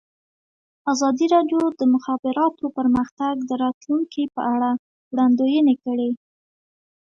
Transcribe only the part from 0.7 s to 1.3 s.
ازادي